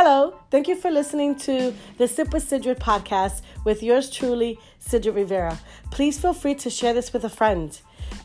[0.00, 5.16] Hello, thank you for listening to the Sip with Sidrid podcast with yours truly, Sidrid
[5.16, 5.58] Rivera.
[5.90, 7.76] Please feel free to share this with a friend.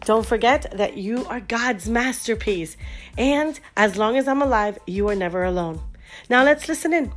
[0.06, 2.78] Don't forget that you are God's masterpiece,
[3.18, 5.82] and as long as I'm alive, you are never alone.
[6.30, 7.12] Now let's listen in.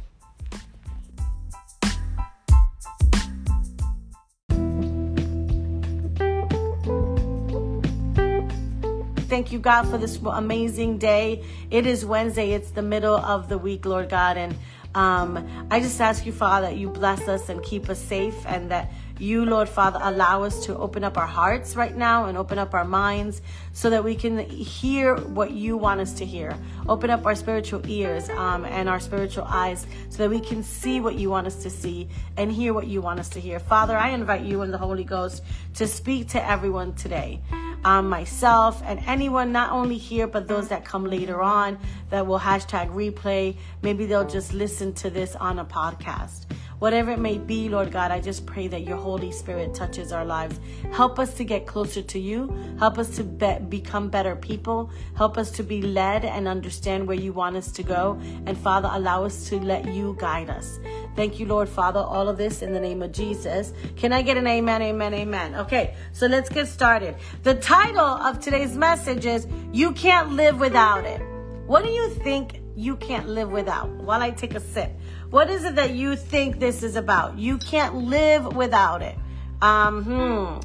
[9.36, 11.44] Thank you, God, for this amazing day.
[11.70, 12.52] It is Wednesday.
[12.52, 14.38] It's the middle of the week, Lord God.
[14.38, 14.56] And
[14.94, 18.70] um, I just ask you, Father, that you bless us and keep us safe and
[18.70, 22.58] that you, Lord Father, allow us to open up our hearts right now and open
[22.58, 26.56] up our minds so that we can hear what you want us to hear.
[26.88, 31.00] Open up our spiritual ears um, and our spiritual eyes so that we can see
[31.00, 33.58] what you want us to see and hear what you want us to hear.
[33.58, 35.42] Father, I invite you and the Holy Ghost
[35.74, 37.40] to speak to everyone today
[37.86, 41.78] um, myself, and anyone not only here, but those that come later on
[42.10, 43.56] that will hashtag replay.
[43.80, 46.46] Maybe they'll just listen to this on a podcast.
[46.78, 50.24] Whatever it may be, Lord God, I just pray that your Holy Spirit touches our
[50.24, 50.60] lives.
[50.92, 52.54] Help us to get closer to you.
[52.78, 54.90] Help us to be- become better people.
[55.16, 58.20] Help us to be led and understand where you want us to go.
[58.44, 60.78] And Father, allow us to let you guide us.
[61.14, 63.72] Thank you, Lord Father, all of this in the name of Jesus.
[63.96, 65.54] Can I get an amen, amen, amen?
[65.54, 67.16] Okay, so let's get started.
[67.42, 71.22] The title of today's message is You Can't Live Without It.
[71.66, 73.88] What do you think you can't live without?
[73.88, 74.92] While I take a sip.
[75.30, 77.38] What is it that you think this is about?
[77.38, 79.16] You can't live without it.
[79.60, 80.58] Um, hmm.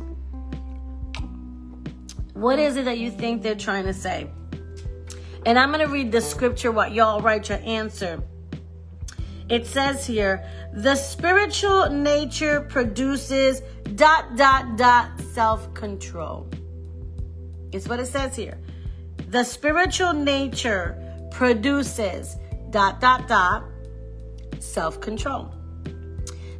[2.39, 4.29] What is it that you think they're trying to say?
[5.45, 8.23] And I'm going to read the scripture what y'all write your answer.
[9.49, 13.61] It says here, the spiritual nature produces
[13.95, 16.47] dot dot dot self-control.
[17.71, 18.59] It's what it says here.
[19.27, 20.97] The spiritual nature
[21.31, 22.37] produces
[22.69, 23.65] dot dot dot
[24.61, 25.53] self control.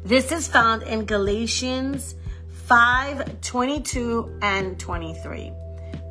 [0.04, 2.16] This is found in Galatians
[2.66, 5.52] 5 22 and 23.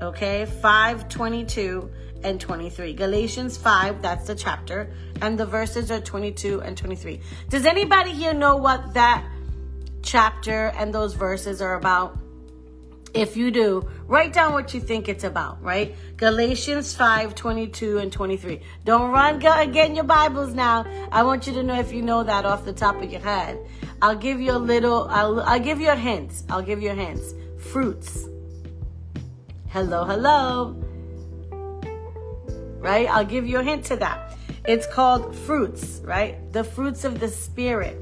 [0.01, 1.91] Okay, 5 22
[2.23, 2.93] and 23.
[2.93, 7.19] Galatians 5, that's the chapter, and the verses are 22 and 23.
[7.49, 9.25] Does anybody here know what that
[10.01, 12.17] chapter and those verses are about?
[13.13, 15.95] If you do, write down what you think it's about, right?
[16.15, 18.61] Galatians 5 22 and 23.
[18.85, 20.85] Don't run, go and get in your Bibles now.
[21.11, 23.59] I want you to know if you know that off the top of your head.
[24.01, 26.43] I'll give you a little, I'll, I'll give you a hint.
[26.49, 27.21] I'll give you a hint.
[27.59, 28.27] Fruits.
[29.67, 30.75] Hello, hello.
[32.79, 33.09] Right?
[33.09, 34.37] I'll give you a hint to that.
[34.65, 36.51] It's called fruits, right?
[36.53, 37.97] The fruits of the Spirit.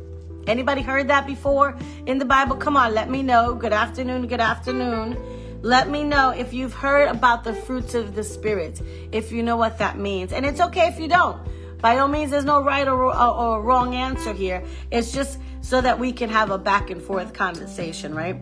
[0.48, 2.56] Anybody heard that before in the Bible?
[2.56, 3.54] Come on, let me know.
[3.56, 5.18] Good afternoon, good afternoon.
[5.62, 9.58] Let me know if you've heard about the fruits of the Spirit, if you know
[9.58, 10.32] what that means.
[10.32, 11.38] And it's okay if you don't.
[11.82, 14.64] By all means, there's no right or, or, or wrong answer here.
[14.92, 18.38] It's just so that we can have a back and forth conversation, right?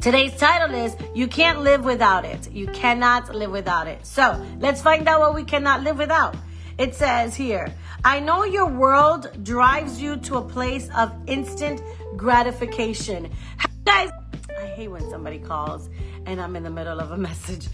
[0.00, 2.50] Today's title is You Can't Live Without It.
[2.50, 4.04] You cannot live without it.
[4.04, 6.34] So let's find out what we cannot live without.
[6.76, 7.72] It says here,
[8.04, 11.80] I know your world drives you to a place of instant
[12.16, 13.30] gratification.
[13.84, 14.10] Guys,
[14.60, 15.88] I hate when somebody calls
[16.26, 17.68] and I'm in the middle of a message.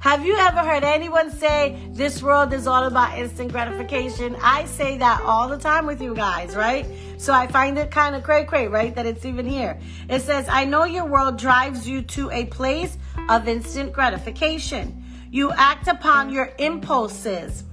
[0.00, 4.36] Have you ever heard anyone say this world is all about instant gratification?
[4.40, 6.86] I say that all the time with you guys, right?
[7.16, 8.94] So I find it kind of cray cray, right?
[8.94, 9.80] That it's even here.
[10.08, 12.96] It says, I know your world drives you to a place
[13.28, 15.04] of instant gratification.
[15.32, 17.64] You act upon your impulses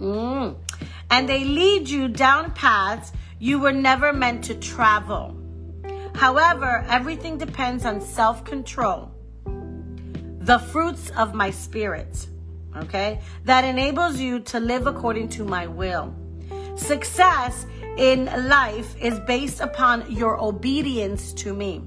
[0.00, 0.56] Mm.
[1.10, 5.36] And they lead you down paths you were never meant to travel.
[6.14, 9.10] However, everything depends on self control,
[9.44, 12.28] the fruits of my spirit,
[12.76, 16.14] okay, that enables you to live according to my will.
[16.76, 21.82] Success in life is based upon your obedience to me.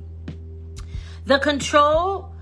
[1.25, 2.34] The control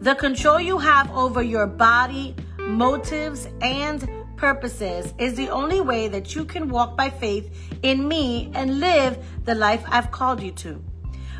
[0.00, 4.08] the control you have over your body, motives, and
[4.40, 7.46] purposes is the only way that you can walk by faith
[7.82, 10.82] in me and live the life I've called you to.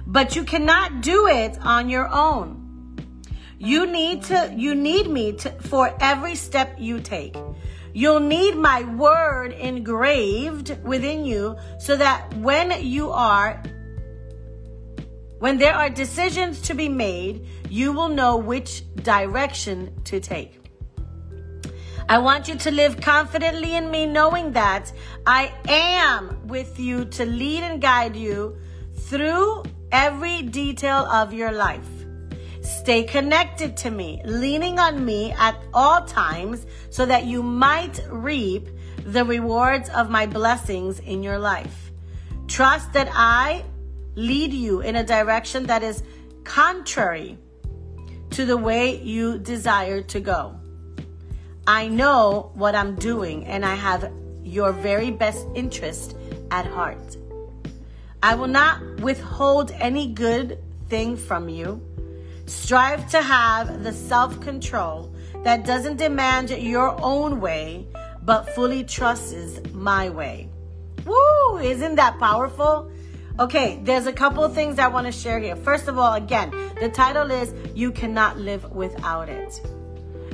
[0.06, 2.58] But you cannot do it on your own.
[3.58, 7.36] You need to you need me to, for every step you take.
[7.92, 13.62] You'll need my word engraved within you so that when you are
[15.38, 20.59] when there are decisions to be made, you will know which direction to take.
[22.10, 24.92] I want you to live confidently in me, knowing that
[25.26, 28.58] I am with you to lead and guide you
[28.96, 29.62] through
[29.92, 31.88] every detail of your life.
[32.62, 38.68] Stay connected to me, leaning on me at all times so that you might reap
[39.06, 41.92] the rewards of my blessings in your life.
[42.48, 43.64] Trust that I
[44.16, 46.02] lead you in a direction that is
[46.42, 47.38] contrary
[48.30, 50.59] to the way you desire to go.
[51.66, 54.10] I know what I'm doing and I have
[54.42, 56.16] your very best interest
[56.50, 57.16] at heart.
[58.22, 60.58] I will not withhold any good
[60.88, 61.80] thing from you.
[62.46, 65.14] Strive to have the self control
[65.44, 67.86] that doesn't demand your own way,
[68.22, 70.48] but fully trusts my way.
[71.06, 71.58] Woo!
[71.58, 72.90] Isn't that powerful?
[73.38, 75.56] Okay, there's a couple of things I want to share here.
[75.56, 79.62] First of all, again, the title is You Cannot Live Without It.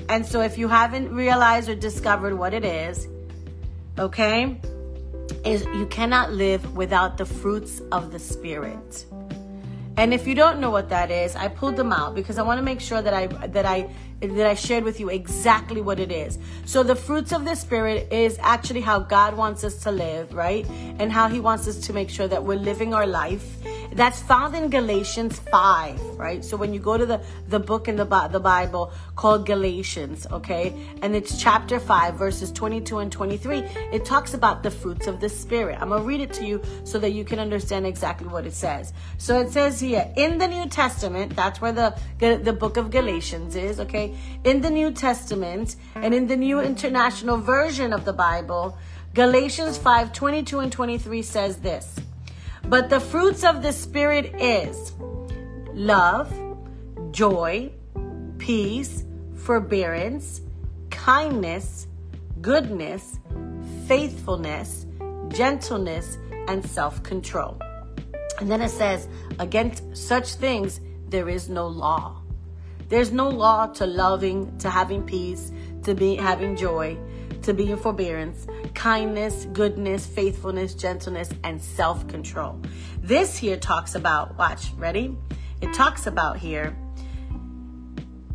[0.08, 3.08] And so if you haven't realized or discovered what it is,
[3.98, 4.60] okay,
[5.44, 9.06] is you cannot live without the fruits of the spirit.
[9.96, 12.58] And if you don't know what that is, I pulled them out because I want
[12.58, 13.88] to make sure that I that I
[14.20, 16.38] that I shared with you exactly what it is.
[16.64, 20.66] So the fruits of the spirit is actually how God wants us to live, right?
[20.98, 23.44] And how he wants us to make sure that we're living our life.
[23.92, 26.44] That's found in Galatians 5, right?
[26.44, 30.74] So when you go to the the book in the the Bible called Galatians, okay?
[31.02, 33.58] And it's chapter 5 verses 22 and 23,
[33.92, 35.78] it talks about the fruits of the spirit.
[35.80, 38.52] I'm going to read it to you so that you can understand exactly what it
[38.52, 38.92] says.
[39.18, 43.56] So it says here in the New Testament, that's where the the book of Galatians
[43.56, 44.05] is, okay?
[44.44, 48.76] In the New Testament and in the New International Version of the Bible,
[49.14, 51.96] Galatians 5 22 and 23 says this
[52.64, 54.92] But the fruits of the Spirit is
[55.72, 56.32] love,
[57.12, 57.70] joy,
[58.38, 59.04] peace,
[59.34, 60.40] forbearance,
[60.90, 61.86] kindness,
[62.40, 63.18] goodness,
[63.86, 64.86] faithfulness,
[65.28, 66.18] gentleness,
[66.48, 67.56] and self control.
[68.40, 72.22] And then it says, Against such things there is no law.
[72.88, 75.50] There's no law to loving, to having peace,
[75.82, 76.96] to be having joy,
[77.42, 82.60] to be in forbearance, kindness, goodness, faithfulness, gentleness, and self control.
[83.02, 85.16] This here talks about, watch, ready?
[85.60, 86.76] It talks about here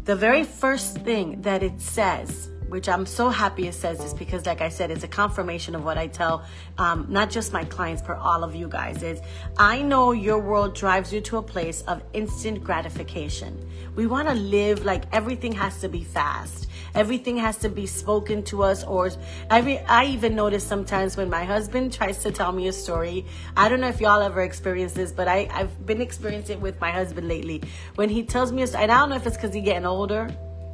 [0.03, 4.45] the very first thing that it says which I'm so happy it says this because,
[4.45, 6.45] like I said, it's a confirmation of what I tell
[6.77, 9.03] um, not just my clients, but all of you guys.
[9.03, 9.19] Is
[9.57, 13.69] I know your world drives you to a place of instant gratification.
[13.95, 16.69] We want to live like everything has to be fast.
[16.95, 19.11] Everything has to be spoken to us, or
[19.49, 23.25] I, I even notice sometimes when my husband tries to tell me a story.
[23.57, 26.79] I don't know if y'all ever experienced this, but I, I've been experiencing it with
[26.79, 27.63] my husband lately.
[27.95, 30.29] When he tells me a and I don't know if it's because he's getting older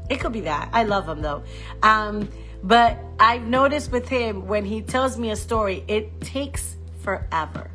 [0.10, 0.70] it could be that.
[0.74, 1.44] I love him though.
[1.84, 2.30] Um,
[2.64, 7.70] but I've noticed with him when he tells me a story, it takes forever.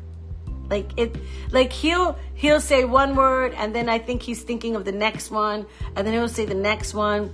[0.69, 1.15] Like it
[1.51, 5.29] like he'll he'll say one word and then I think he's thinking of the next
[5.29, 5.65] one
[5.95, 7.33] and then he'll say the next one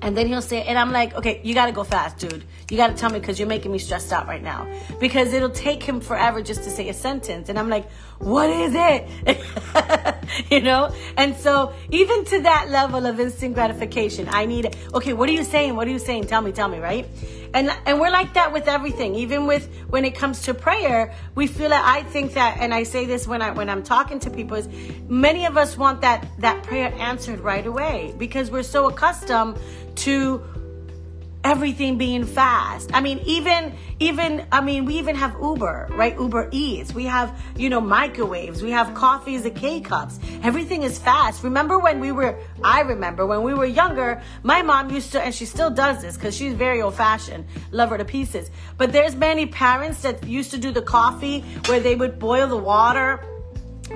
[0.00, 2.44] and then he'll say, and I'm like, okay, you gotta go fast, dude.
[2.70, 4.66] You gotta tell me because you're making me stressed out right now.
[5.00, 7.48] Because it'll take him forever just to say a sentence.
[7.48, 9.40] And I'm like, what is it?
[10.50, 10.94] you know?
[11.16, 15.44] And so even to that level of instant gratification, I need, okay, what are you
[15.44, 15.74] saying?
[15.74, 16.26] What are you saying?
[16.26, 17.06] Tell me, tell me, right?
[17.54, 19.14] And, and we're like that with everything.
[19.14, 22.82] Even with, when it comes to prayer, we feel that I think that, and I
[22.82, 24.68] say this when I, when I'm talking to people is
[25.08, 29.58] many of us want that, that prayer answered right away because we're so accustomed
[29.96, 30.42] to
[31.44, 32.90] everything being fast.
[32.92, 36.14] I mean, even even I mean, we even have Uber, right?
[36.18, 36.94] Uber Eats.
[36.94, 38.62] We have, you know, microwaves.
[38.62, 40.18] We have coffees and K cups.
[40.42, 41.42] Everything is fast.
[41.42, 45.34] Remember when we were I remember when we were younger, my mom used to and
[45.34, 47.46] she still does this cuz she's very old fashioned.
[47.70, 48.50] Love her to pieces.
[48.76, 52.56] But there's many parents that used to do the coffee where they would boil the
[52.56, 53.20] water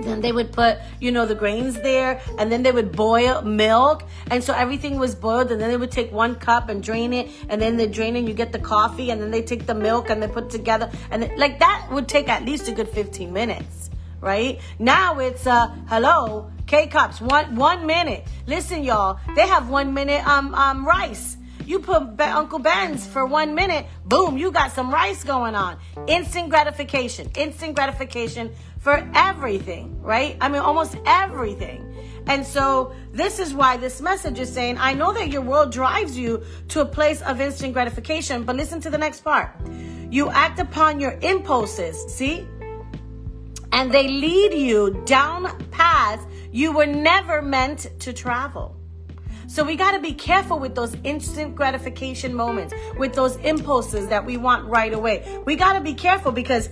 [0.01, 4.05] then they would put you know the grains there and then they would boil milk.
[4.31, 7.29] And so everything was boiled and then they would take one cup and drain it
[7.49, 10.11] and then they drain it you get the coffee and then they take the milk
[10.11, 10.91] and they put together.
[11.11, 14.61] And like that would take at least a good 15 minutes right?
[14.79, 18.25] Now it's uh hello k-cups one one minute.
[18.47, 21.37] Listen y'all they have one minute um um rice.
[21.67, 25.79] You put Uncle Ben's for one minute, boom, you got some rice going on.
[26.09, 30.37] Instant gratification, instant gratification for everything, right?
[30.41, 31.89] I mean, almost everything.
[32.27, 36.19] And so this is why this message is saying, I know that your world drives
[36.19, 39.55] you to a place of instant gratification, but listen to the next part.
[40.11, 42.45] You act upon your impulses, see?
[43.71, 48.77] And they lead you down paths you were never meant to travel.
[49.47, 54.27] So we got to be careful with those instant gratification moments, with those impulses that
[54.27, 55.41] we want right away.
[55.47, 56.69] We got to be careful because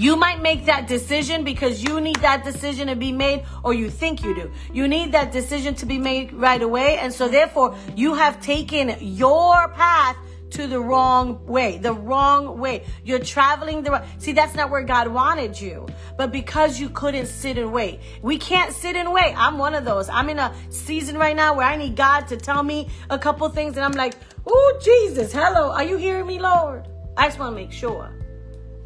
[0.00, 3.90] You might make that decision because you need that decision to be made, or you
[3.90, 4.50] think you do.
[4.72, 6.96] You need that decision to be made right away.
[6.96, 10.16] And so, therefore, you have taken your path
[10.52, 12.86] to the wrong way, the wrong way.
[13.04, 14.04] You're traveling the wrong.
[14.16, 15.86] See, that's not where God wanted you.
[16.16, 19.34] But because you couldn't sit and wait, we can't sit and wait.
[19.36, 20.08] I'm one of those.
[20.08, 23.46] I'm in a season right now where I need God to tell me a couple
[23.50, 24.14] things, and I'm like,
[24.46, 26.88] oh, Jesus, hello, are you hearing me, Lord?
[27.18, 28.10] I just want to make sure.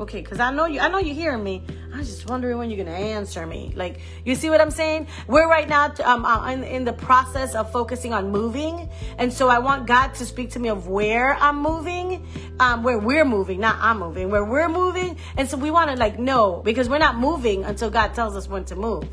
[0.01, 0.81] Okay, because I know you.
[0.81, 1.63] I know you're hearing me.
[1.93, 3.73] I'm just wondering when you're gonna answer me.
[3.77, 5.07] Like, you see what I'm saying?
[5.29, 9.49] We're right now um, uh, in, in the process of focusing on moving, and so
[9.49, 12.27] I want God to speak to me of where I'm moving,
[12.59, 15.97] um, where we're moving, not I'm moving, where we're moving, and so we want to
[15.97, 19.07] like know because we're not moving until God tells us when to move.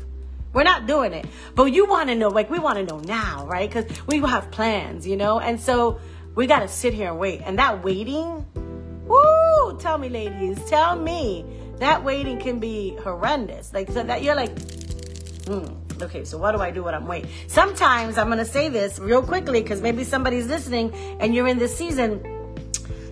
[0.52, 3.46] We're not doing it, but you want to know, like we want to know now,
[3.46, 3.72] right?
[3.72, 6.00] Because we have plans, you know, and so
[6.34, 8.44] we got to sit here and wait, and that waiting
[9.06, 9.51] Woo!
[9.78, 11.44] Tell me, ladies, tell me
[11.78, 13.72] that waiting can be horrendous.
[13.72, 14.56] Like so that you're like,
[15.46, 15.64] hmm.
[16.00, 17.30] Okay, so what do I do when I'm waiting?
[17.46, 21.76] Sometimes I'm gonna say this real quickly because maybe somebody's listening and you're in this
[21.76, 22.20] season.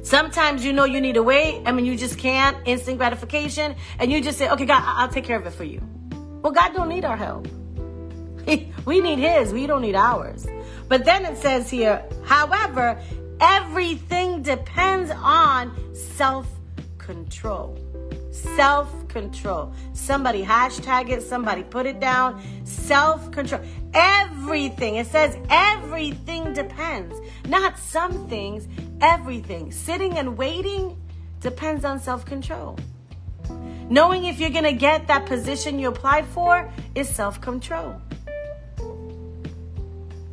[0.03, 1.63] Sometimes you know you need to wait.
[1.67, 5.25] I mean, you just can't instant gratification, and you just say, "Okay, God, I'll take
[5.25, 5.81] care of it for you."
[6.43, 7.47] Well, God don't need our help.
[8.87, 9.53] we need His.
[9.53, 10.47] We don't need ours.
[10.89, 13.01] But then it says here, however,
[13.41, 16.47] Everything depends on self
[16.99, 17.79] control.
[18.31, 19.73] Self control.
[19.93, 22.41] Somebody hashtag it, somebody put it down.
[22.65, 23.63] Self control.
[23.95, 24.97] Everything.
[24.97, 27.15] It says everything depends.
[27.47, 28.69] Not some things,
[29.01, 29.73] everything.
[29.73, 30.97] Sitting and waiting
[31.41, 32.79] depends on self control.
[33.89, 38.01] Knowing if you're going to get that position you applied for is self control.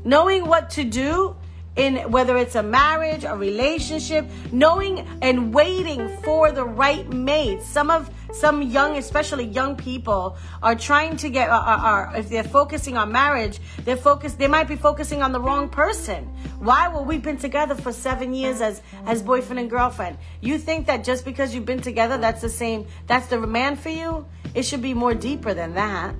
[0.03, 1.35] Knowing what to do
[1.77, 7.61] in whether it's a marriage, a relationship, knowing and waiting for the right mate.
[7.61, 11.49] Some of some young, especially young people, are trying to get.
[11.49, 14.37] Are, are if they're focusing on marriage, they're focused.
[14.37, 16.25] They might be focusing on the wrong person.
[16.59, 16.87] Why?
[16.87, 20.17] Well, we've been together for seven years as as boyfriend and girlfriend.
[20.41, 22.87] You think that just because you've been together, that's the same.
[23.05, 24.25] That's the man for you.
[24.53, 26.15] It should be more deeper than that.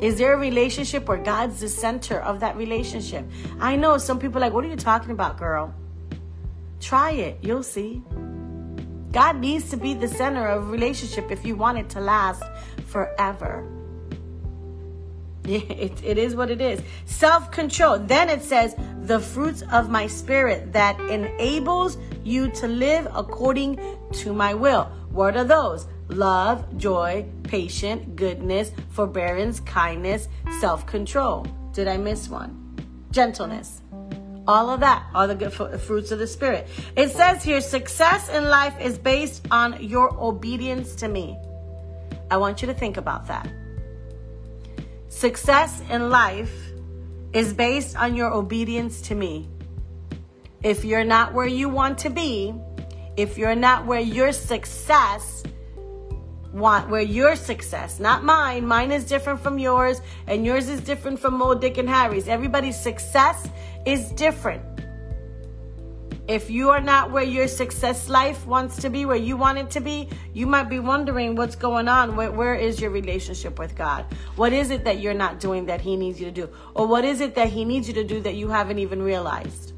[0.00, 3.24] Is there a relationship where God's the center of that relationship?
[3.60, 5.74] I know some people are like, what are you talking about, girl?
[6.80, 7.38] Try it.
[7.42, 8.02] You'll see.
[9.12, 12.42] God needs to be the center of a relationship if you want it to last
[12.86, 13.66] forever.
[15.50, 16.80] It, it is what it is.
[17.06, 17.98] Self control.
[17.98, 23.80] Then it says, the fruits of my spirit that enables you to live according
[24.12, 24.84] to my will.
[25.10, 25.86] What are those?
[26.10, 30.28] Love, joy, patience, goodness, forbearance, kindness,
[30.60, 31.46] self control.
[31.72, 32.56] Did I miss one?
[33.10, 33.82] Gentleness.
[34.46, 36.66] All of that are the good fruits of the Spirit.
[36.96, 41.36] It says here success in life is based on your obedience to me.
[42.30, 43.48] I want you to think about that.
[45.08, 46.52] Success in life
[47.32, 49.48] is based on your obedience to me.
[50.62, 52.54] If you're not where you want to be,
[53.16, 55.42] if you're not where your success
[56.52, 61.18] want where your success, not mine, mine is different from yours, and yours is different
[61.18, 62.28] from Mo, Dick, and Harry's.
[62.28, 63.48] Everybody's success
[63.86, 64.62] is different.
[66.28, 69.68] If you are not where your success life wants to be, where you want it
[69.70, 72.14] to be, you might be wondering what's going on.
[72.14, 74.04] where, where is your relationship with God?
[74.36, 76.48] What is it that you're not doing that He needs you to do?
[76.74, 79.69] Or what is it that He needs you to do that you haven't even realized?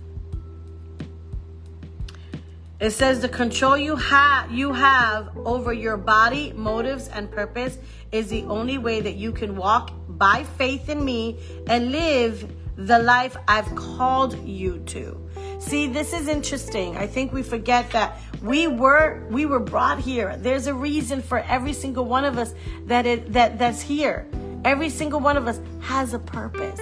[2.82, 7.78] It says the control you have you have over your body, motives, and purpose
[8.10, 12.98] is the only way that you can walk by faith in me and live the
[12.98, 15.16] life I've called you to.
[15.60, 16.96] See, this is interesting.
[16.96, 20.36] I think we forget that we were we were brought here.
[20.36, 22.52] There's a reason for every single one of us
[22.86, 24.26] that it that that's here.
[24.64, 26.80] Every single one of us has a purpose.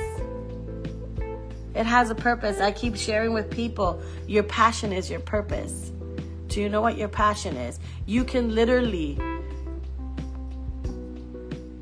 [1.75, 2.61] It has a purpose.
[2.61, 5.93] I keep sharing with people your passion is your purpose.
[6.49, 7.79] Do you know what your passion is?
[8.07, 9.19] You can literally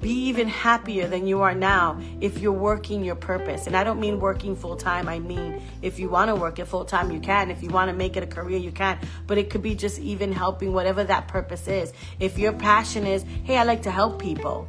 [0.00, 3.66] be even happier than you are now if you're working your purpose.
[3.66, 5.08] And I don't mean working full time.
[5.08, 7.50] I mean, if you want to work it full time, you can.
[7.50, 8.98] If you want to make it a career, you can.
[9.26, 11.94] But it could be just even helping whatever that purpose is.
[12.20, 14.68] If your passion is, hey, I like to help people,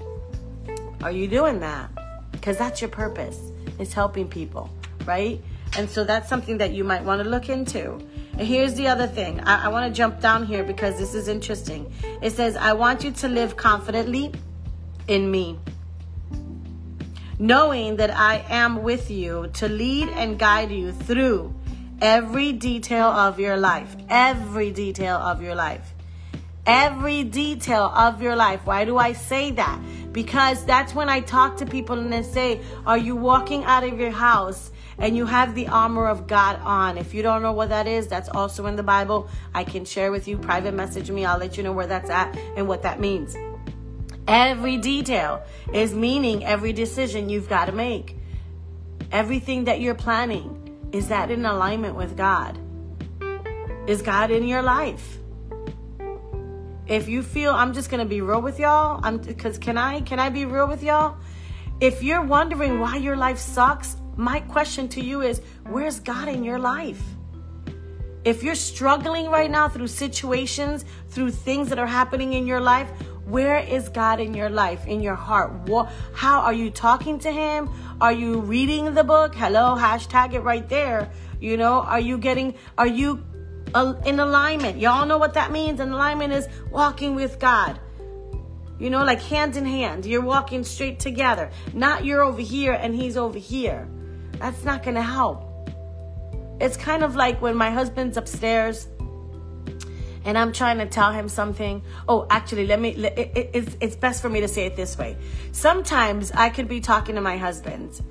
[1.04, 1.90] are you doing that?
[2.32, 3.38] Because that's your purpose,
[3.78, 4.70] is helping people
[5.06, 5.42] right?
[5.78, 7.94] And so that's something that you might want to look into.
[8.38, 11.28] And here's the other thing I, I want to jump down here because this is
[11.28, 11.92] interesting.
[12.22, 14.32] It says, I want you to live confidently
[15.08, 15.60] in me,
[17.38, 21.54] knowing that I am with you to lead and guide you through
[22.02, 23.96] every detail of your life.
[24.10, 25.94] Every detail of your life.
[26.66, 28.62] Every detail of your life.
[28.66, 29.80] Why do I say that?
[30.12, 34.00] Because that's when I talk to people and they say, Are you walking out of
[34.00, 36.98] your house and you have the armor of God on?
[36.98, 39.30] If you don't know what that is, that's also in the Bible.
[39.54, 41.26] I can share with you, private message me.
[41.26, 43.36] I'll let you know where that's at and what that means.
[44.28, 45.42] Every detail
[45.74, 48.16] is meaning every decision you've got to make.
[49.12, 50.56] Everything that you're planning,
[50.92, 52.58] is that in alignment with God?
[53.88, 55.18] Is God in your life?
[56.86, 60.02] If you feel I'm just going to be real with y'all, I'm cuz can I
[60.02, 61.18] can I be real with y'all?
[61.80, 66.44] If you're wondering why your life sucks, my question to you is where's God in
[66.44, 67.02] your life?
[68.26, 72.90] If you're struggling right now through situations, through things that are happening in your life,
[73.26, 75.54] where is God in your life, in your heart?
[75.70, 77.70] What, how are you talking to Him?
[78.02, 79.34] Are you reading the book?
[79.34, 81.10] Hello, hashtag it right there.
[81.40, 83.24] You know, are you getting, are you
[83.74, 84.80] uh, in alignment?
[84.80, 85.80] Y'all know what that means?
[85.80, 87.80] And alignment is walking with God.
[88.80, 90.06] You know, like hand in hand.
[90.06, 91.52] You're walking straight together.
[91.74, 93.88] Not you're over here and he's over here.
[94.40, 95.46] That's not going to help.
[96.60, 98.88] It's kind of like when my husband's upstairs
[100.26, 101.82] and I'm trying to tell him something.
[102.08, 104.98] Oh, actually, let me, it, it, it's, it's best for me to say it this
[104.98, 105.18] way.
[105.52, 108.02] Sometimes I could be talking to my husband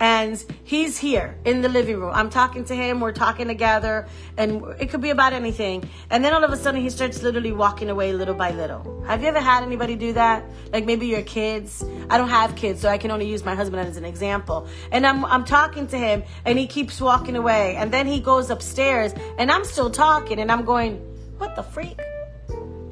[0.00, 2.12] and he's here in the living room.
[2.14, 5.88] I'm talking to him, we're talking together, and it could be about anything.
[6.10, 9.04] And then all of a sudden, he starts literally walking away little by little.
[9.06, 10.44] Have you ever had anybody do that?
[10.72, 11.84] Like maybe your kids.
[12.08, 14.68] I don't have kids, so I can only use my husband as an example.
[14.92, 17.76] And I'm, I'm talking to him, and he keeps walking away.
[17.76, 20.96] And then he goes upstairs, and I'm still talking, and I'm going,
[21.38, 21.98] what the freak?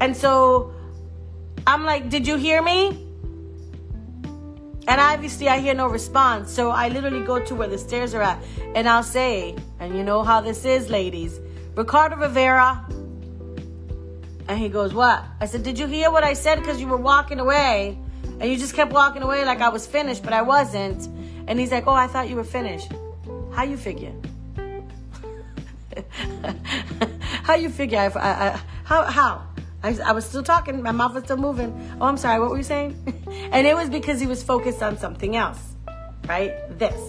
[0.01, 0.75] And so
[1.67, 3.06] I'm like, Did you hear me?
[4.88, 6.52] And obviously, I hear no response.
[6.52, 8.43] So I literally go to where the stairs are at
[8.75, 11.40] and I'll say, and you know how this is, ladies,
[11.75, 12.85] Ricardo Rivera.
[14.49, 15.25] And he goes, What?
[15.40, 16.61] I said, Did you hear what I said?
[16.61, 17.99] Because you were walking away
[18.40, 21.07] and you just kept walking away like I was finished, but I wasn't.
[21.49, 22.93] And he's like, Oh, I thought you were finished.
[23.52, 24.12] How you figure?
[27.43, 27.99] how you figure?
[27.99, 29.05] I, I, how?
[29.05, 29.46] How?
[29.83, 30.82] I, I was still talking.
[30.82, 31.73] My mouth was still moving.
[32.00, 32.41] Oh, I'm sorry.
[32.41, 32.97] What were you saying?
[33.52, 35.60] and it was because he was focused on something else,
[36.26, 36.54] right?
[36.78, 37.00] This,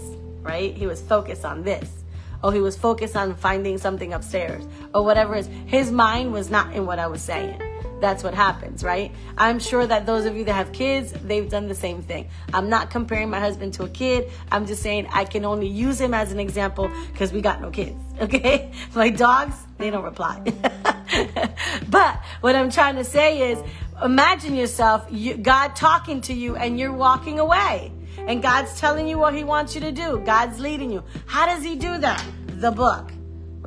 [0.42, 0.74] right?
[0.74, 2.04] He was focused on this.
[2.44, 5.36] Oh, he was focused on finding something upstairs or whatever.
[5.36, 7.62] His mind was not in what I was saying
[8.00, 9.12] that's what happens, right?
[9.38, 12.30] I'm sure that those of you that have kids, they've done the same thing.
[12.54, 14.32] I'm not comparing my husband to a kid.
[14.52, 17.72] I'm just saying I can only use him as an example because we got no
[17.72, 18.72] kids, okay?
[18.94, 20.42] My dogs, they don't reply.
[21.90, 23.60] but what I'm trying to say is
[24.04, 27.92] imagine yourself, you, God talking to you and you're walking away.
[28.18, 30.22] And God's telling you what he wants you to do.
[30.26, 31.04] God's leading you.
[31.28, 32.26] How does he do that?
[32.48, 33.12] The book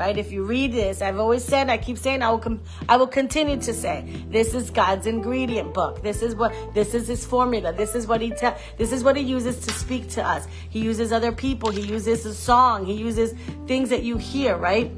[0.01, 0.17] right?
[0.17, 3.07] If you read this, I've always said, I keep saying, I will, com- I will
[3.07, 6.03] continue to say, this is God's ingredient book.
[6.03, 7.75] This is what, this is His formula.
[7.75, 10.49] This is what He tell, this is what He uses to speak to us.
[10.71, 11.71] He uses other people.
[11.71, 12.87] He uses a song.
[12.87, 13.35] He uses
[13.67, 14.91] things that you hear, right?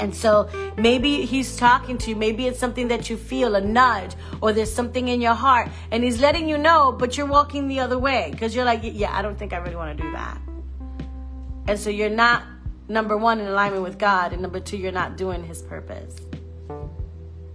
[0.00, 2.16] And so maybe he's talking to you.
[2.16, 5.68] Maybe it's something that you feel, a nudge, or there's something in your heart.
[5.92, 9.16] And he's letting you know, but you're walking the other way because you're like, yeah,
[9.16, 10.40] I don't think I really want to do that.
[11.68, 12.42] And so you're not
[12.88, 16.14] number one, in alignment with God, and number two, you're not doing His purpose.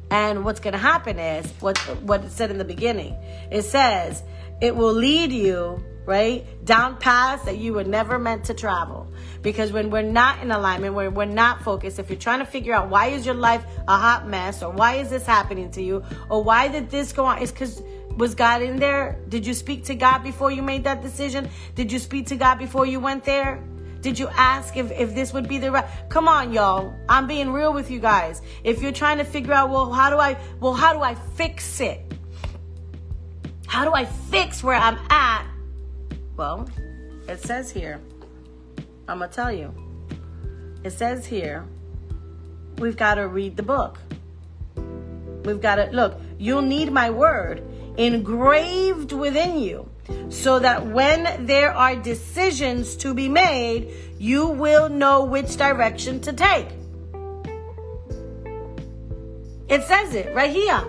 [0.10, 3.16] And what's going to happen is what what it said in the beginning.
[3.50, 4.22] It says
[4.62, 9.08] it will lead you right down paths that you were never meant to travel.
[9.42, 12.74] Because when we're not in alignment, when we're not focused, if you're trying to figure
[12.74, 16.04] out why is your life a hot mess, or why is this happening to you,
[16.30, 17.82] or why did this go on, it's because
[18.16, 19.20] was God in there?
[19.30, 21.50] Did you speak to God before you made that decision?
[21.74, 23.64] Did you speak to God before you went there?
[24.04, 25.86] Did you ask if, if this would be the right?
[26.10, 26.94] Come on, y'all.
[27.08, 28.42] I'm being real with you guys.
[28.66, 31.80] If you're trying to figure out, well, how do I, well, how do I fix
[31.80, 32.02] it?
[33.66, 35.48] How do I fix where I'm at?
[36.36, 36.68] Well,
[37.30, 38.02] it says here,
[39.08, 39.74] I'm going to tell you.
[40.84, 41.66] It says here,
[42.80, 44.00] we've got to read the book.
[45.46, 47.64] We've got to, look, you'll need my word
[47.98, 49.90] engraved within you
[50.30, 56.34] so that when there are decisions to be made, you will know which direction to
[56.34, 56.68] take.
[59.70, 60.84] It says it right here.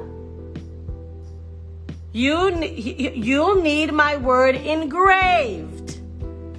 [2.13, 6.01] You, you'll need my word engraved.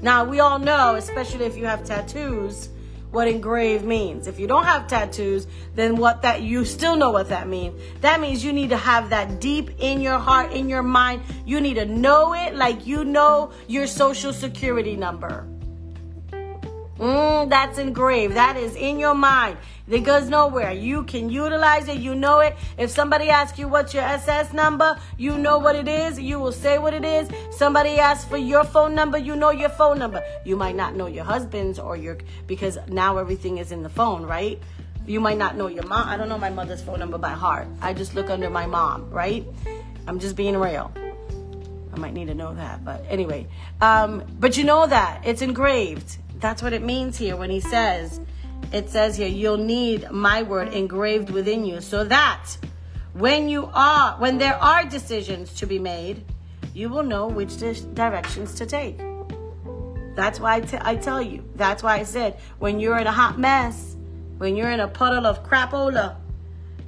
[0.01, 2.69] Now, we all know, especially if you have tattoos,
[3.15, 4.27] what engraved means.
[4.27, 7.81] If you don't have tattoos, then what that you still know what that means.
[8.01, 11.23] That means you need to have that deep in your heart, in your mind.
[11.45, 15.47] You need to know it like you know your social security number.
[16.99, 18.35] Mm, that's engraved.
[18.35, 19.57] That is in your mind.
[19.87, 20.71] It goes nowhere.
[20.71, 21.97] You can utilize it.
[21.97, 22.55] You know it.
[22.77, 26.19] If somebody asks you what's your SS number, you know what it is.
[26.19, 27.29] You will say what it is.
[27.51, 30.23] Somebody asks for your phone number, you know your phone number.
[30.45, 34.23] You might not know your husband's or your, because now everything is in the phone,
[34.23, 34.59] right?
[35.05, 36.07] You might not know your mom.
[36.07, 37.67] I don't know my mother's phone number by heart.
[37.81, 39.45] I just look under my mom, right?
[40.07, 40.91] I'm just being real.
[41.93, 43.47] I might need to know that, but anyway.
[43.81, 46.17] Um, but you know that it's engraved.
[46.39, 48.19] That's what it means here when he says,
[48.71, 52.57] it says here, you'll need my word engraved within you so that
[53.13, 56.23] when you are, when there are decisions to be made,
[56.73, 57.57] you will know which
[57.93, 58.99] directions to take.
[60.15, 61.43] That's why I, t- I tell you.
[61.55, 63.95] That's why I said when you're in a hot mess,
[64.37, 66.17] when you're in a puddle of crapola,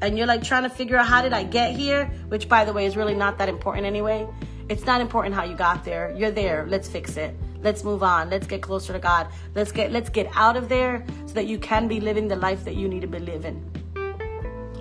[0.01, 2.73] and you're like trying to figure out how did I get here, which by the
[2.73, 4.27] way is really not that important anyway.
[4.69, 6.13] It's not important how you got there.
[6.15, 6.65] You're there.
[6.69, 7.35] Let's fix it.
[7.61, 8.29] Let's move on.
[8.29, 9.27] Let's get closer to God.
[9.55, 12.65] Let's get let's get out of there so that you can be living the life
[12.65, 13.63] that you need to be living.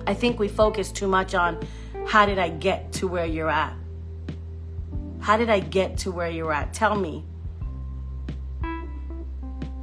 [0.05, 1.65] I think we focus too much on
[2.07, 3.73] how did I get to where you're at?
[5.19, 6.73] How did I get to where you're at?
[6.73, 7.25] Tell me.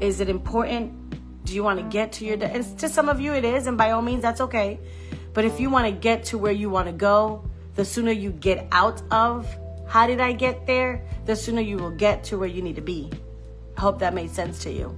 [0.01, 1.45] Is it important?
[1.45, 3.77] Do you want to get to your de- to some of you it is and
[3.77, 4.81] by all means that's okay.
[5.35, 8.31] But if you want to get to where you want to go, the sooner you
[8.31, 9.47] get out of
[9.87, 12.83] how did I get there, the sooner you will get to where you need to
[12.83, 13.11] be.
[13.77, 14.97] I hope that made sense to you.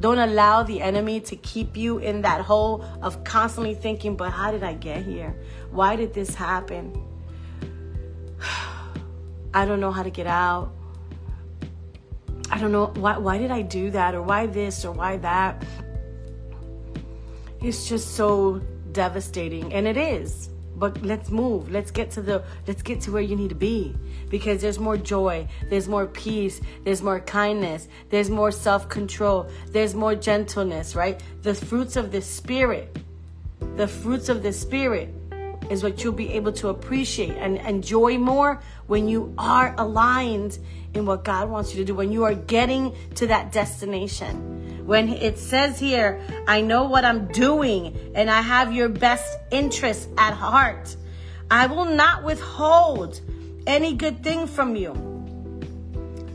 [0.00, 4.50] Don't allow the enemy to keep you in that hole of constantly thinking, but how
[4.50, 5.34] did I get here?
[5.70, 7.00] Why did this happen?
[9.54, 10.72] I don't know how to get out.
[12.50, 15.64] I don't know why why did I do that or why this or why that?
[17.62, 18.60] It's just so
[18.92, 21.70] devastating and it is but let's move.
[21.70, 23.94] Let's get to the let's get to where you need to be.
[24.28, 30.14] Because there's more joy there's more peace there's more kindness there's more self-control there's more
[30.14, 31.22] gentleness right?
[31.42, 32.96] The fruits of the spirit
[33.76, 35.14] the fruits of the spirit
[35.70, 40.58] is what you'll be able to appreciate and enjoy more when you are aligned
[40.94, 44.53] in what God wants you to do when you are getting to that destination
[44.84, 50.08] when it says here, I know what I'm doing and I have your best interests
[50.18, 50.94] at heart,
[51.50, 53.20] I will not withhold
[53.66, 54.92] any good thing from you.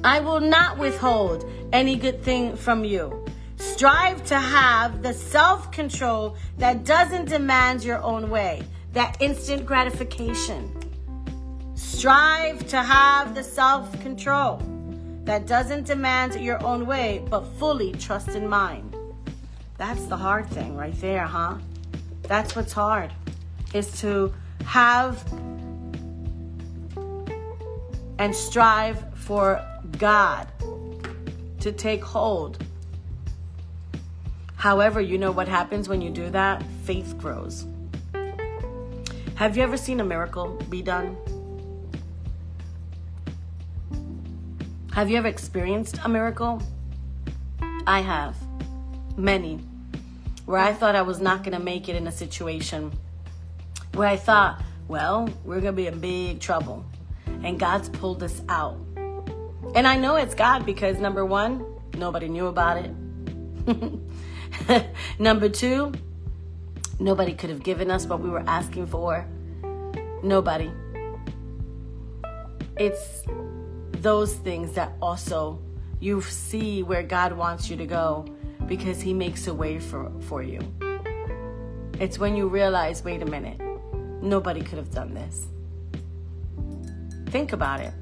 [0.04, 3.26] I will not withhold any good thing from you.
[3.58, 10.74] Strive to have the self control that doesn't demand your own way, that instant gratification.
[11.76, 14.62] Strive to have the self control
[15.30, 18.92] that doesn't demand your own way, but fully trust in mine.
[19.78, 21.60] That's the hard thing right there, huh?
[22.24, 23.14] That's what's hard,
[23.72, 24.34] is to
[24.66, 25.24] have
[28.18, 29.64] and strive for
[30.00, 30.48] God
[31.60, 32.66] to take hold.
[34.56, 36.64] However, you know what happens when you do that?
[36.86, 37.68] Faith grows.
[39.36, 41.16] Have you ever seen a miracle be done?
[45.00, 46.62] Have you ever experienced a miracle?
[47.88, 48.36] I have.
[49.16, 49.62] Many.
[50.46, 52.92] Where I thought I was not going to make it in a situation.
[53.94, 56.84] Where I thought, well, we're going to be in big trouble.
[57.46, 58.78] And God's pulled us out.
[59.74, 62.92] And I know it's God because number one, nobody knew about it.
[65.18, 65.94] number two,
[67.00, 69.26] nobody could have given us what we were asking for.
[70.24, 70.70] Nobody.
[72.76, 73.24] It's
[74.02, 75.60] those things that also
[76.00, 78.26] you see where God wants you to go
[78.68, 80.60] because He makes a way for, for you.
[82.00, 83.60] It's when you realize wait a minute,
[84.22, 85.48] nobody could have done this.
[87.28, 87.94] Think about it.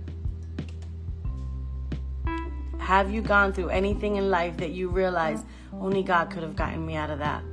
[2.77, 6.85] Have you gone through anything in life that you realize only God could have gotten
[6.85, 7.43] me out of that?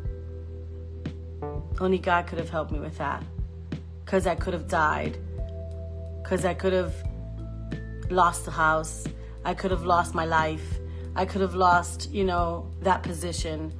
[1.80, 3.24] Only God could have helped me with that.
[4.04, 5.18] Because I could have died.
[6.22, 6.94] Because I could have
[8.10, 9.06] lost the house.
[9.44, 10.78] I could have lost my life.
[11.16, 13.72] I could have lost, you know, that position.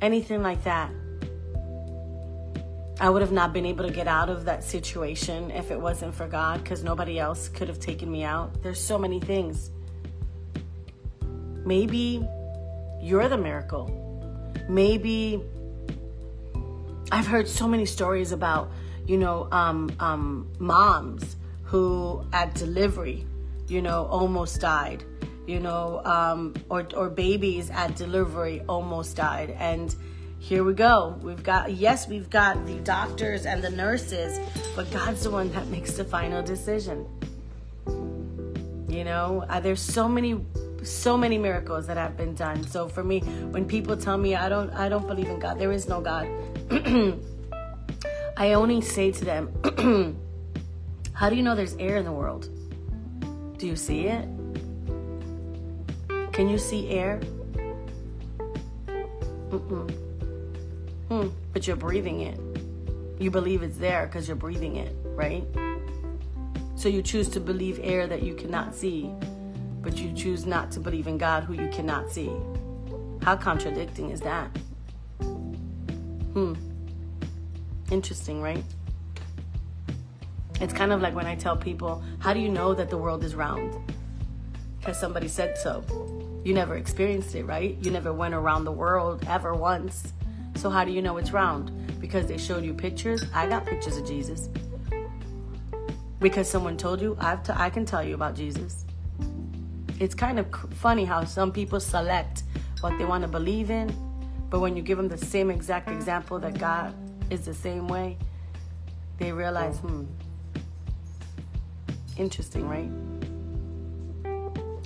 [0.00, 0.90] Anything like that.
[3.00, 6.14] I would have not been able to get out of that situation if it wasn't
[6.14, 8.62] for God because nobody else could have taken me out.
[8.62, 9.70] There's so many things.
[11.64, 12.26] Maybe
[13.00, 13.90] you're the miracle.
[14.68, 15.42] Maybe
[17.10, 18.70] I've heard so many stories about,
[19.06, 23.26] you know, um, um, moms who at delivery
[23.68, 25.04] you know, almost died,
[25.46, 29.50] you know, um, or, or babies at delivery almost died.
[29.58, 29.94] And
[30.38, 31.18] here we go.
[31.22, 34.38] We've got, yes, we've got the doctors and the nurses,
[34.76, 37.06] but God's the one that makes the final decision.
[38.88, 40.38] You know, uh, there's so many,
[40.82, 42.66] so many miracles that have been done.
[42.66, 45.72] So for me, when people tell me I don't I don't believe in God, there
[45.72, 46.28] is no God.
[48.36, 50.20] I only say to them,
[51.14, 52.48] How do you know there's air in the world?
[53.64, 54.28] Do you see it?
[56.34, 57.18] Can you see air?
[59.48, 59.90] Mm-mm.
[61.08, 61.28] Hmm.
[61.54, 62.38] But you're breathing it.
[63.18, 65.46] You believe it's there because you're breathing it, right?
[66.76, 69.10] So you choose to believe air that you cannot see,
[69.80, 72.30] but you choose not to believe in God who you cannot see.
[73.22, 74.48] How contradicting is that?
[76.34, 76.52] Hmm.
[77.90, 78.62] Interesting, right?
[80.60, 83.24] It's kind of like when I tell people, How do you know that the world
[83.24, 83.74] is round?
[84.78, 85.84] Because somebody said so.
[86.44, 87.76] You never experienced it, right?
[87.80, 90.12] You never went around the world ever once.
[90.56, 91.72] So, how do you know it's round?
[92.00, 93.24] Because they showed you pictures.
[93.34, 94.48] I got pictures of Jesus.
[96.20, 98.84] Because someone told you, I've t- I can tell you about Jesus.
[100.00, 102.42] It's kind of funny how some people select
[102.80, 103.94] what they want to believe in,
[104.50, 106.94] but when you give them the same exact example that God
[107.30, 108.18] is the same way,
[109.18, 110.04] they realize, hmm,
[112.16, 112.90] Interesting, right?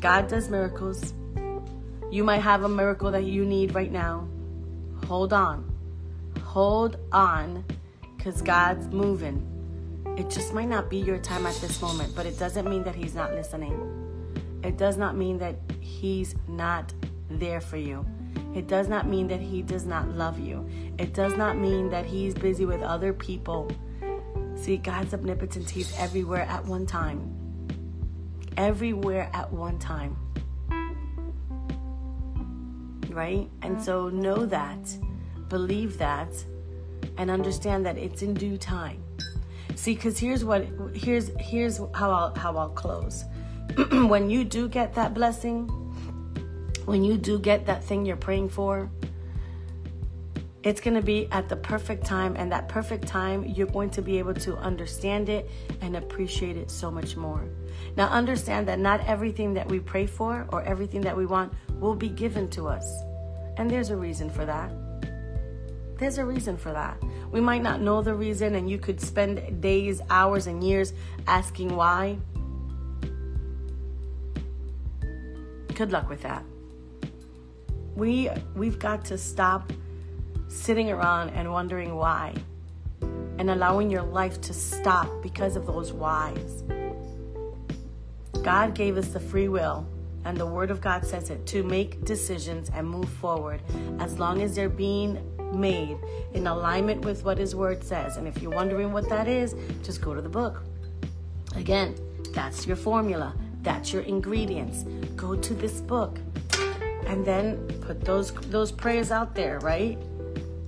[0.01, 1.13] God does miracles.
[2.11, 4.29] You might have a miracle that you need right now.
[5.07, 5.71] Hold on.
[6.43, 7.65] Hold on
[8.17, 9.45] because God's moving.
[10.17, 12.95] It just might not be your time at this moment, but it doesn't mean that
[12.95, 13.75] He's not listening.
[14.65, 16.93] It does not mean that He's not
[17.31, 18.05] there for you.
[18.55, 20.69] It does not mean that He does not love you.
[20.99, 23.71] It does not mean that He's busy with other people
[24.61, 27.35] See, God's omnipotence, He's everywhere at one time.
[28.57, 30.17] Everywhere at one time.
[33.09, 33.49] Right?
[33.63, 34.97] And so know that,
[35.49, 36.33] believe that,
[37.17, 39.03] and understand that it's in due time.
[39.77, 43.25] See, because here's what here's here's how I'll how I'll close.
[43.93, 45.69] when you do get that blessing,
[46.85, 48.91] when you do get that thing you're praying for,
[50.65, 54.03] it's going to be at the perfect time, and that perfect time, you're going to
[54.03, 55.49] be able to understand it
[55.81, 57.45] and appreciate it so much more.
[57.97, 61.95] Now, understand that not everything that we pray for or everything that we want will
[61.95, 63.03] be given to us.
[63.57, 64.73] And there's a reason for that.
[65.99, 67.01] There's a reason for that.
[67.31, 70.93] We might not know the reason, and you could spend days, hours, and years
[71.29, 72.19] asking why.
[75.75, 76.45] Good luck with that.
[77.95, 79.73] We we've got to stop
[80.49, 82.35] sitting around and wondering why
[83.39, 86.65] and allowing your life to stop because of those whys.
[88.43, 89.87] God gave us the free will,
[90.25, 93.63] and the Word of God says it, to make decisions and move forward
[94.01, 95.97] as long as they're being made
[96.35, 98.17] in alignment with what His Word says.
[98.17, 100.63] And if you're wondering what that is, just go to the book.
[101.57, 101.95] Again,
[102.33, 104.85] that's your formula, that's your ingredients.
[105.17, 106.19] Go to this book
[107.07, 109.99] and then put those those prayers out there, right?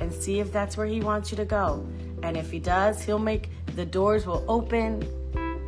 [0.00, 1.86] And see if that's where he wants you to go.
[2.22, 5.06] And if he does, he'll make the doors will open,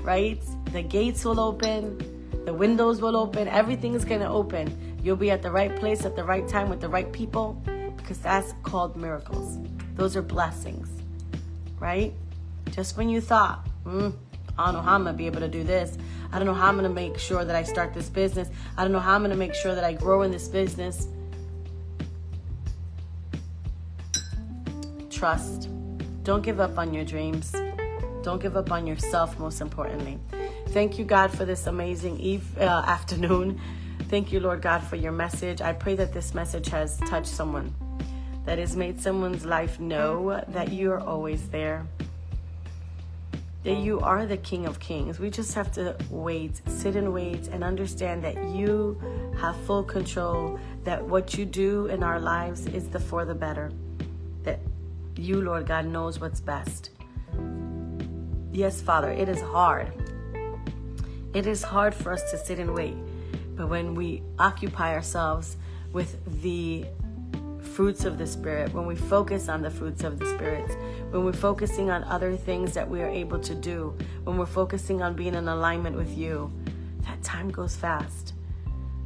[0.03, 0.43] right?
[0.73, 1.99] The gates will open,
[2.45, 4.99] the windows will open, everything is going to open.
[5.03, 7.61] You'll be at the right place at the right time with the right people
[7.97, 9.59] because that's called miracles.
[9.95, 10.89] Those are blessings,
[11.79, 12.13] right?
[12.71, 14.13] Just when you thought, mm,
[14.59, 15.97] I don't know how I'm to be able to do this.
[16.33, 18.49] I don't know how I'm to make sure that I start this business.
[18.77, 21.09] I don't know how I'm to make sure that I grow in this business.
[25.23, 25.69] Trust.
[26.25, 27.55] Don't give up on your dreams.
[28.25, 30.19] Don't give up on yourself, most importantly.
[30.71, 33.61] Thank you, God, for this amazing eve, uh, afternoon.
[34.09, 35.61] Thank you, Lord God, for your message.
[35.61, 37.73] I pray that this message has touched someone,
[38.47, 41.87] that has made someone's life know that you are always there,
[43.63, 45.21] that you are the King of Kings.
[45.21, 49.01] We just have to wait, sit and wait, and understand that you
[49.39, 53.71] have full control, that what you do in our lives is the for the better,
[55.17, 56.91] you, Lord God, knows what's best.
[58.53, 59.93] Yes, Father, it is hard.
[61.35, 62.97] It is hard for us to sit and wait.
[63.57, 65.57] But when we occupy ourselves
[65.93, 66.85] with the
[67.73, 70.71] fruits of the Spirit, when we focus on the fruits of the Spirit,
[71.11, 75.03] when we're focusing on other things that we are able to do, when we're focusing
[75.03, 76.53] on being in alignment with you,
[77.03, 78.35] that time goes fast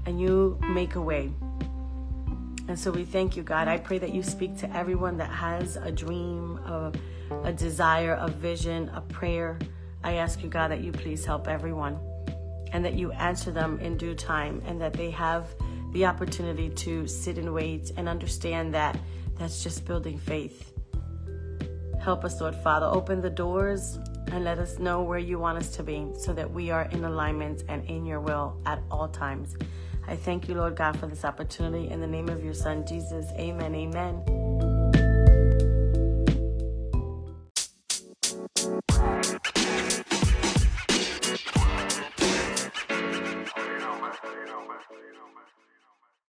[0.05, 1.33] and you make a way.
[2.68, 3.68] And so we thank you, God.
[3.68, 6.92] I pray that you speak to everyone that has a dream, a,
[7.44, 9.59] a desire, a vision, a prayer.
[10.02, 11.98] I ask you, God, that you please help everyone
[12.72, 15.55] and that you answer them in due time and that they have
[15.92, 18.98] the opportunity to sit and wait and understand that
[19.38, 20.72] that's just building faith.
[22.00, 22.87] Help us, Lord Father.
[22.87, 23.98] Open the doors
[24.33, 27.05] and let us know where you want us to be so that we are in
[27.05, 29.57] alignment and in your will at all times.
[30.09, 31.90] I thank you, Lord God, for this opportunity.
[31.90, 34.75] In the name of your Son, Jesus, amen, amen.